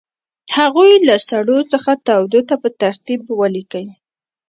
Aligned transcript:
هغوی 0.57 0.91
له 1.07 1.15
سړو 1.29 1.59
څخه 1.71 1.91
تودو 2.07 2.39
ته 2.49 2.55
په 2.61 2.69
ترتیب 2.81 3.21
ولیکئ. 3.39 3.87